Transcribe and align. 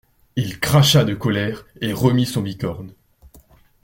Il 0.35 0.59
cracha 0.59 1.03
de 1.03 1.13
colère 1.13 1.67
et 1.79 1.93
remit 1.93 2.25
son 2.25 2.41
bicorne. 2.41 2.95